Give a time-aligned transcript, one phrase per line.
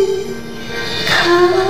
[0.06, 1.65] 風